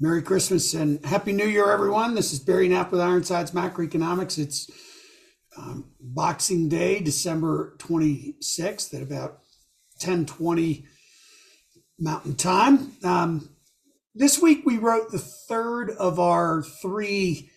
[0.00, 2.16] Merry Christmas and Happy New Year, everyone.
[2.16, 4.38] This is Barry Knapp with Ironsides Macroeconomics.
[4.38, 4.68] It's
[5.56, 9.38] um, Boxing Day, December 26th at about
[10.00, 10.84] 1020
[12.00, 12.96] Mountain Time.
[13.04, 13.50] Um,
[14.16, 17.50] this week we wrote the third of our three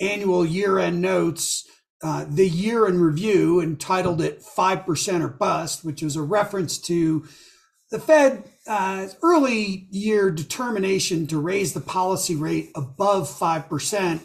[0.00, 1.68] annual year-end notes,
[2.02, 7.26] uh, the year in review, entitled it 5% or Bust, which was a reference to
[7.90, 14.20] the Fed uh, early year determination to raise the policy rate above 5%,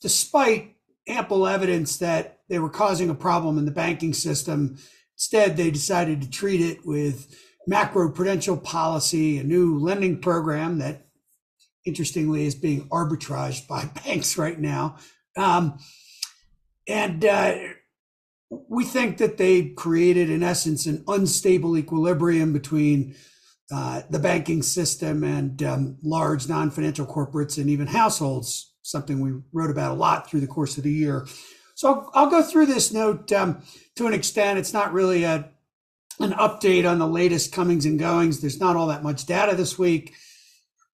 [0.00, 4.78] despite ample evidence that they were causing a problem in the banking system.
[5.16, 7.34] Instead, they decided to treat it with
[7.66, 11.06] macro prudential policy, a new lending program that,
[11.84, 14.96] interestingly, is being arbitraged by banks right now.
[15.36, 15.78] Um,
[16.88, 17.54] and uh,
[18.50, 23.14] we think that they created, in essence, an unstable equilibrium between
[23.70, 29.40] uh, the banking system and um, large non financial corporates and even households, something we
[29.52, 31.26] wrote about a lot through the course of the year.
[31.74, 33.62] So I'll, I'll go through this note um,
[33.96, 34.58] to an extent.
[34.58, 35.50] It's not really a,
[36.18, 38.40] an update on the latest comings and goings.
[38.40, 40.14] There's not all that much data this week.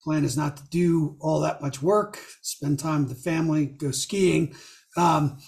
[0.02, 3.90] Plan is not to do all that much work, spend time with the family, go
[3.90, 4.54] skiing.
[4.98, 5.38] Um,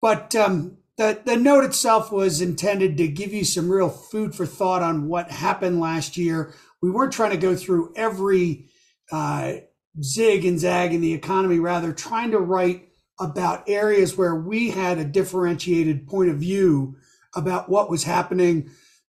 [0.00, 4.44] but um, the, the note itself was intended to give you some real food for
[4.44, 6.54] thought on what happened last year.
[6.82, 8.68] We weren't trying to go through every
[9.10, 9.54] uh,
[10.02, 12.88] zig and zag in the economy, rather, trying to write
[13.20, 16.96] about areas where we had a differentiated point of view
[17.34, 18.70] about what was happening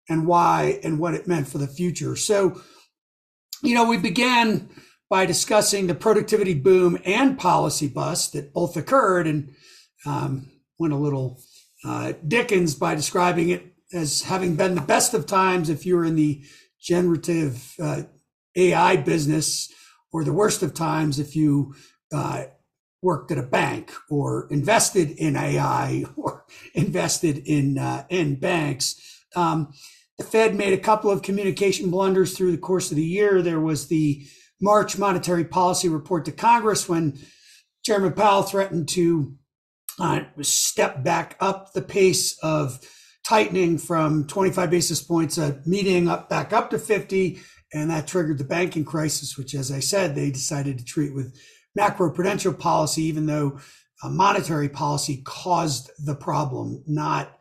[0.09, 2.15] and why and what it meant for the future.
[2.15, 2.61] So,
[3.63, 4.69] you know, we began
[5.09, 9.53] by discussing the productivity boom and policy bust that both occurred and
[10.05, 11.39] um, went a little
[11.83, 16.05] uh, Dickens by describing it as having been the best of times if you were
[16.05, 16.43] in the
[16.79, 18.03] generative uh,
[18.55, 19.71] AI business,
[20.13, 21.73] or the worst of times if you
[22.13, 22.43] uh,
[23.01, 29.23] worked at a bank or invested in AI or invested in uh, in banks.
[29.35, 29.73] Um,
[30.17, 33.41] the Fed made a couple of communication blunders through the course of the year.
[33.41, 34.23] There was the
[34.61, 37.17] March monetary policy report to Congress when
[37.83, 39.35] Chairman Powell threatened to
[39.99, 42.79] uh, step back up the pace of
[43.25, 47.39] tightening from 25 basis points a meeting up back up to 50
[47.73, 51.37] and that triggered the banking crisis which as i said they decided to treat with
[51.77, 53.59] macroprudential policy even though
[54.03, 57.37] monetary policy caused the problem not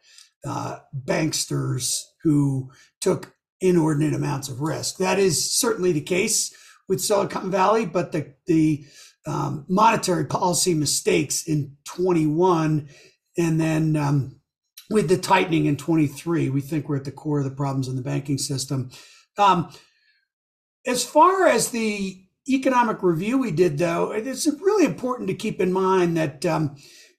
[0.47, 4.97] uh, banksters who took inordinate amounts of risk.
[4.99, 6.55] That is certainly the case
[6.89, 8.85] with silicon valley but the the
[9.27, 12.89] um, monetary policy mistakes in 21
[13.37, 14.41] and then um,
[14.89, 17.97] with the tightening in 23 we think we're at the core of the problems in
[17.97, 18.91] the banking system.
[19.39, 19.71] Um,
[20.87, 25.73] as far as the economic review we did though it's really important to keep in
[25.73, 26.77] mind that um,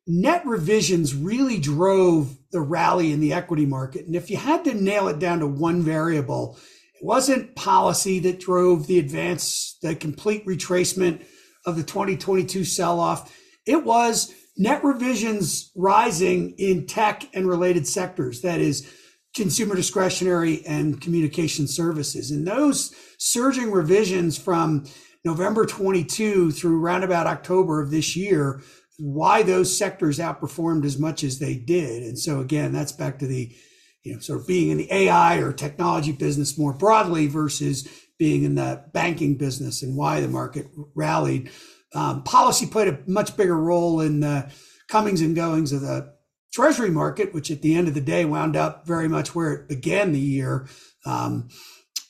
[0.08, 4.06] net revisions really drove the rally in the equity market.
[4.08, 6.58] And if you had to nail it down to one variable
[6.96, 11.24] it wasn't policy that drove the advance the complete retracement
[11.66, 13.36] of the 2022 sell off.
[13.66, 18.42] It was net revisions rising in tech and related sectors.
[18.42, 18.90] That is
[19.36, 22.32] consumer discretionary and communication services.
[22.32, 24.86] And those surging revisions from
[25.24, 28.62] November 22 through roundabout October of this year,
[28.98, 32.04] why those sectors outperformed as much as they did.
[32.04, 33.56] And so again, that's back to the,
[34.04, 37.88] you know, sort of being in the AI or technology business more broadly versus
[38.22, 41.50] being in the banking business and why the market rallied.
[41.96, 44.48] Um, policy played a much bigger role in the
[44.88, 46.14] comings and goings of the
[46.54, 49.68] treasury market, which at the end of the day wound up very much where it
[49.68, 50.68] began the year,
[51.04, 51.50] um,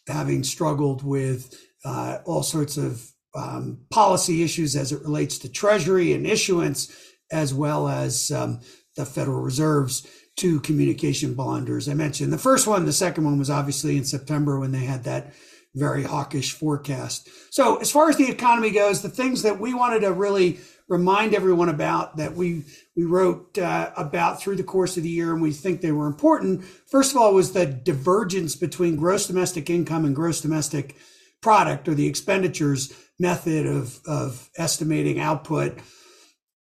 [0.06, 6.12] having struggled with uh, all sorts of um, policy issues as it relates to treasury
[6.12, 6.94] and issuance,
[7.32, 8.60] as well as um,
[8.98, 10.06] the Federal Reserve's
[10.36, 11.88] two communication blunders.
[11.88, 12.84] I mentioned the first one.
[12.84, 15.34] The second one was obviously in September when they had that
[15.76, 17.30] very hawkish forecast.
[17.50, 20.60] So, as far as the economy goes, the things that we wanted to really
[20.92, 22.66] remind everyone about that we
[22.98, 26.08] we wrote uh, about through the course of the year, and we think they were
[26.08, 26.64] important.
[26.90, 30.98] First of all, was the divergence between gross domestic income and gross domestic
[31.42, 35.80] product, or the expenditures method of of estimating output.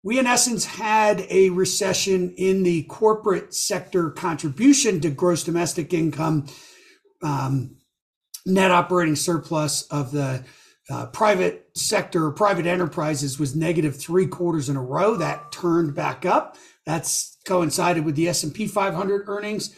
[0.02, 6.46] We, in essence, had a recession in the corporate sector contribution to gross domestic income.
[7.22, 7.76] Um,
[8.46, 10.44] net operating surplus of the
[10.88, 15.16] uh, private sector, private enterprises was negative three quarters in a row.
[15.16, 16.56] That turned back up.
[16.84, 19.74] That's coincided with the S&P 500 earnings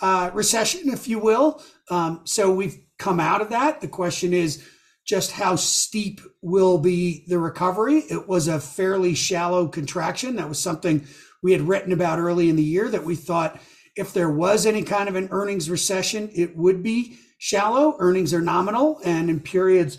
[0.00, 1.62] uh, recession, if you will.
[1.90, 3.80] Um, so we've come out of that.
[3.80, 4.64] The question is,
[5.06, 8.00] just how steep will be the recovery.
[8.10, 10.36] It was a fairly shallow contraction.
[10.36, 11.06] That was something
[11.42, 13.58] we had written about early in the year that we thought
[13.96, 17.96] if there was any kind of an earnings recession, it would be shallow.
[17.98, 19.98] Earnings are nominal, and in periods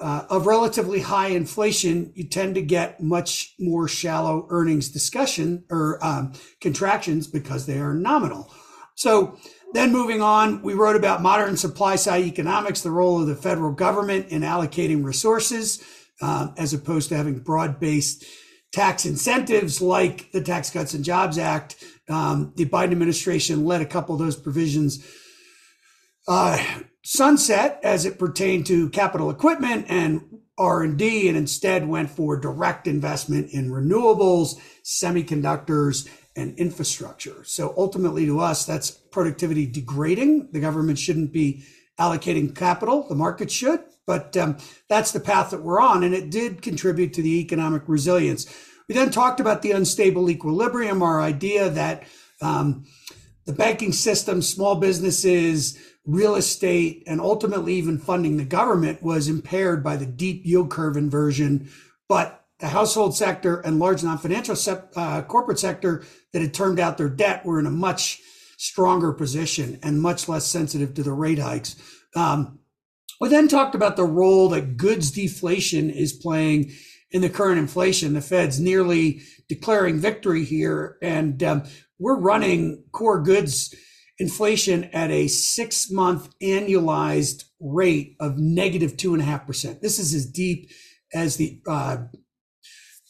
[0.00, 5.98] uh, of relatively high inflation, you tend to get much more shallow earnings discussion or
[6.04, 8.52] um, contractions because they are nominal.
[8.96, 9.38] So
[9.72, 13.72] then moving on, we wrote about modern supply side economics, the role of the federal
[13.72, 15.82] government in allocating resources,
[16.20, 18.24] uh, as opposed to having broad based
[18.72, 21.82] tax incentives like the Tax Cuts and Jobs Act.
[22.08, 25.04] Um, the Biden administration let a couple of those provisions
[26.26, 26.58] uh,
[27.02, 30.22] sunset as it pertained to capital equipment and
[30.56, 34.54] R&D and instead went for direct investment in renewables,
[34.84, 37.44] semiconductors, and infrastructure.
[37.44, 40.50] So ultimately to us, that's productivity degrading.
[40.52, 41.64] The government shouldn't be
[41.98, 43.06] allocating capital.
[43.08, 44.56] The market should, but um,
[44.88, 46.02] that's the path that we're on.
[46.02, 48.46] And it did contribute to the economic resilience.
[48.88, 52.04] We then talked about the unstable equilibrium, our idea that
[52.42, 52.84] um,
[53.44, 59.82] the banking system, small businesses, real estate, and ultimately even funding the government was impaired
[59.82, 61.70] by the deep yield curve inversion.
[62.08, 66.98] But the household sector and large non-financial se- uh, corporate sector that had turned out
[66.98, 68.20] their debt were in a much
[68.56, 71.76] stronger position and much less sensitive to the rate hikes.
[72.14, 72.60] Um,
[73.20, 76.72] we then talked about the role that goods deflation is playing
[77.10, 78.12] in the current inflation.
[78.12, 81.62] The Fed's nearly declaring victory here, and um,
[81.98, 83.74] we're running core goods
[84.18, 89.82] inflation at a six month annualized rate of negative two and a half percent.
[89.82, 90.70] This is as deep
[91.12, 91.98] as the uh,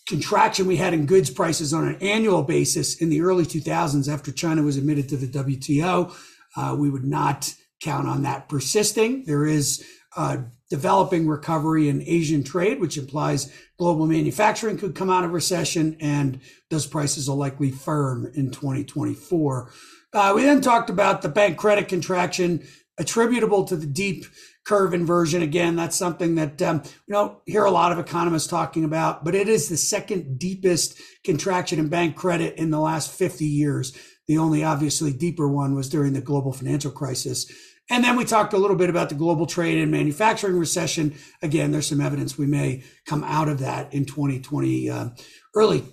[0.07, 4.31] contraction we had in goods prices on an annual basis in the early 2000s after
[4.31, 6.15] China was admitted to the WTO.
[6.57, 9.25] Uh, we would not count on that persisting.
[9.25, 9.85] There is
[10.17, 10.39] uh,
[10.75, 16.41] developing recovery in Asian trade, which implies global manufacturing could come out of recession and
[16.69, 19.71] those prices will likely firm in 2024.
[20.13, 22.61] Uh, we then talked about the bank credit contraction
[22.99, 24.25] attributable to the deep
[24.65, 25.43] curve inversion.
[25.43, 29.37] Again, that's something that um, we don't hear a lot of economists talking about, but
[29.37, 33.97] it is the second deepest contraction in bank credit in the last 50 years.
[34.27, 37.49] The only obviously deeper one was during the global financial crisis.
[37.91, 41.15] And then we talked a little bit about the global trade and manufacturing recession.
[41.43, 45.09] Again, there's some evidence we may come out of that in 2020, uh,
[45.55, 45.85] early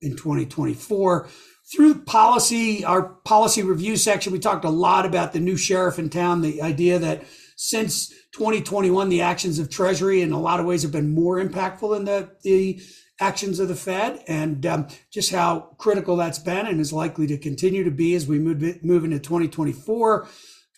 [0.00, 1.28] in 2024
[1.72, 6.10] through policy, our policy review section, we talked a lot about the new sheriff in
[6.10, 7.24] town, the idea that
[7.56, 11.94] since 2021, the actions of Treasury in a lot of ways have been more impactful
[11.94, 12.80] than the, the
[13.20, 17.38] actions of the Fed, and um, just how critical that's been and is likely to
[17.38, 20.28] continue to be as we move, move into 2024.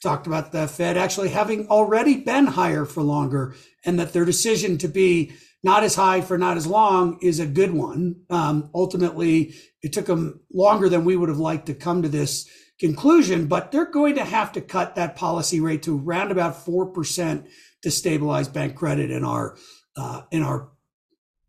[0.02, 3.54] Talked about the Fed actually having already been higher for longer,
[3.84, 5.32] and that their decision to be
[5.64, 8.16] not as high for not as long is a good one.
[8.30, 12.48] Um, ultimately, it took them longer than we would have liked to come to this
[12.78, 16.86] conclusion, but they're going to have to cut that policy rate to around about four
[16.86, 17.46] percent
[17.82, 19.56] to stabilize bank credit in our
[19.96, 20.70] uh, in our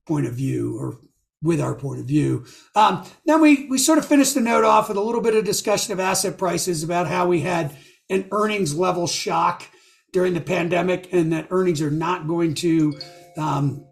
[0.08, 0.98] point of view or
[1.44, 2.46] with our point of view.
[2.76, 5.46] Um, then we we sort of finished the note off with a little bit of
[5.46, 7.76] discussion of asset prices about how we had
[8.10, 9.64] an earnings level shock
[10.14, 12.98] during the pandemic and that earnings are not going to
[13.38, 13.86] um,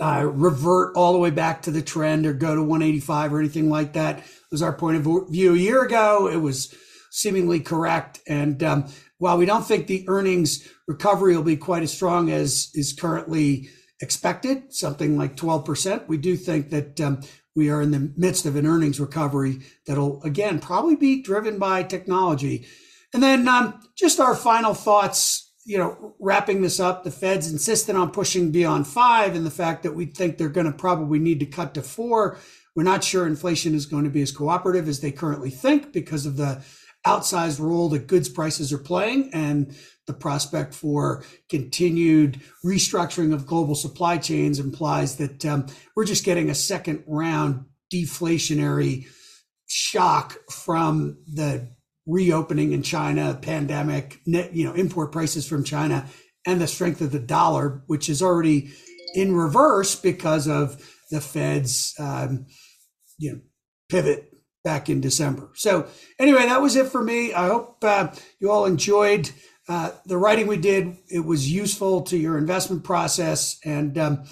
[0.00, 3.68] uh, revert all the way back to the trend or go to 185 or anything
[3.68, 4.18] like that.
[4.18, 6.28] It was our point of view a year ago.
[6.28, 6.74] It was
[7.10, 8.20] seemingly correct.
[8.26, 8.86] And um,
[9.18, 13.68] while we don't think the earnings recovery will be quite as strong as is currently
[14.00, 17.20] expected, something like 12%, we do think that um,
[17.54, 21.82] we are in the midst of an earnings recovery that'll, again, probably be driven by
[21.82, 22.66] technology.
[23.12, 27.96] And then um, just our final thoughts you know, wrapping this up, the Fed's insistent
[27.96, 31.40] on pushing beyond five, and the fact that we think they're going to probably need
[31.40, 32.38] to cut to four.
[32.74, 36.26] We're not sure inflation is going to be as cooperative as they currently think because
[36.26, 36.64] of the
[37.06, 39.76] outsized role that goods prices are playing and
[40.06, 46.48] the prospect for continued restructuring of global supply chains implies that um, we're just getting
[46.48, 49.06] a second round deflationary
[49.66, 51.68] shock from the
[52.06, 56.06] reopening in China, pandemic, net, you know, import prices from China,
[56.46, 58.72] and the strength of the dollar, which is already
[59.14, 60.80] in reverse because of
[61.10, 62.46] the Fed's, um,
[63.18, 63.40] you know,
[63.88, 64.32] pivot
[64.64, 65.50] back in December.
[65.54, 65.86] So
[66.18, 67.32] anyway, that was it for me.
[67.32, 68.08] I hope uh,
[68.40, 69.30] you all enjoyed
[69.68, 70.96] uh, the writing we did.
[71.08, 73.58] It was useful to your investment process.
[73.64, 74.24] And um,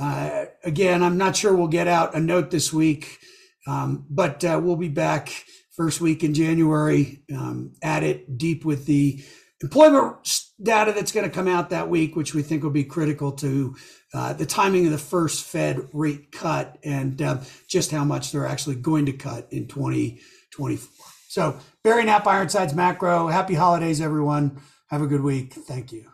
[0.00, 3.18] uh, again, I'm not sure we'll get out a note this week,
[3.66, 5.30] um, but uh, we'll be back
[5.76, 9.22] first week in January, um, at it deep with the
[9.62, 10.16] employment
[10.62, 13.74] data that's going to come out that week, which we think will be critical to
[14.12, 17.38] uh, the timing of the first Fed rate cut and uh,
[17.68, 21.06] just how much they're actually going to cut in 2024.
[21.28, 23.26] So, Barry Knapp, Ironsides Macro.
[23.26, 24.60] Happy holidays, everyone.
[24.88, 25.54] Have a good week.
[25.54, 26.13] Thank you.